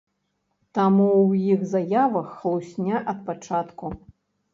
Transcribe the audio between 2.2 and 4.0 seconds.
хлусня ад пачатку.